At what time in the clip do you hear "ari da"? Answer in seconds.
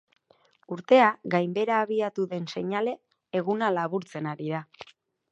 4.33-4.63